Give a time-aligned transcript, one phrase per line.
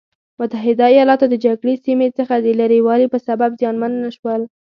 [0.39, 4.41] متحده ایلاتو د جګړې سیمې څخه د لرې والي په سبب زیانمن نه شول.